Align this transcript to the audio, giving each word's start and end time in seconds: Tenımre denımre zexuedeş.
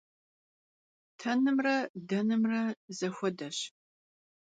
Tenımre 1.19 1.77
denımre 2.09 2.61
zexuedeş. 2.99 3.57